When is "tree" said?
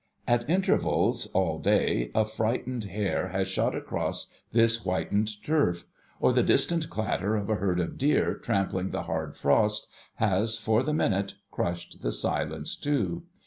1.63-1.73